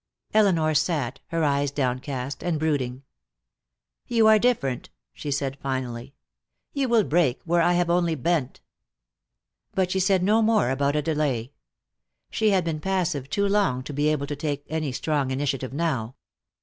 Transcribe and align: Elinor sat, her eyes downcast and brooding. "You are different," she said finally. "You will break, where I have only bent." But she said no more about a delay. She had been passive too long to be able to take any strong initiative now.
Elinor 0.33 0.73
sat, 0.73 1.19
her 1.27 1.43
eyes 1.43 1.69
downcast 1.69 2.41
and 2.41 2.57
brooding. 2.57 3.03
"You 4.07 4.25
are 4.25 4.39
different," 4.39 4.89
she 5.13 5.29
said 5.29 5.59
finally. 5.61 6.15
"You 6.73 6.89
will 6.89 7.03
break, 7.03 7.43
where 7.43 7.61
I 7.61 7.73
have 7.73 7.91
only 7.91 8.15
bent." 8.15 8.61
But 9.75 9.91
she 9.91 9.99
said 9.99 10.23
no 10.23 10.41
more 10.41 10.71
about 10.71 10.95
a 10.95 11.03
delay. 11.03 11.53
She 12.31 12.49
had 12.49 12.65
been 12.65 12.79
passive 12.79 13.29
too 13.29 13.47
long 13.47 13.83
to 13.83 13.93
be 13.93 14.07
able 14.07 14.25
to 14.25 14.35
take 14.35 14.65
any 14.67 14.91
strong 14.91 15.29
initiative 15.29 15.71
now. 15.71 16.15